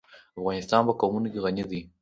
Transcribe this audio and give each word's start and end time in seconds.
افغانستان 0.39 0.81
په 0.87 0.93
قومونه 0.99 1.27
غني 1.43 1.63
دی. 1.71 1.81